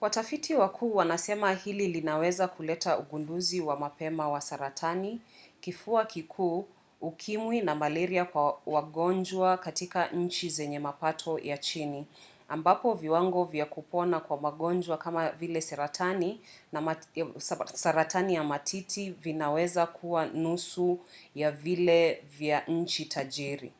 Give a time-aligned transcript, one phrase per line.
[0.00, 5.20] watafiti wakuu wanasema hili linaweza kuleta ugunduzi wa mapema wa saratani
[5.60, 6.68] kifua kikuu
[7.00, 12.06] ukimwi na malaria kwa wagonjwa katika nchi zenye mapato ya chini
[12.48, 15.60] ambapo viwango vya kupona kwa magonjwa kama vile
[17.74, 20.98] saratani ya matiti vinaweza kuwa nusu
[21.34, 23.72] ya vile vya nchi tajiri